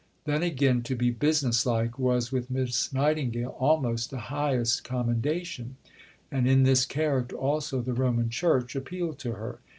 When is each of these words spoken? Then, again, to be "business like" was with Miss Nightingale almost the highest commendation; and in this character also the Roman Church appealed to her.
Then, 0.25 0.41
again, 0.41 0.81
to 0.85 0.95
be 0.95 1.11
"business 1.11 1.63
like" 1.63 1.99
was 1.99 2.31
with 2.31 2.49
Miss 2.49 2.91
Nightingale 2.91 3.55
almost 3.59 4.09
the 4.09 4.17
highest 4.33 4.83
commendation; 4.83 5.75
and 6.31 6.47
in 6.47 6.63
this 6.63 6.87
character 6.87 7.35
also 7.35 7.83
the 7.83 7.93
Roman 7.93 8.31
Church 8.31 8.75
appealed 8.75 9.19
to 9.19 9.33
her. 9.33 9.59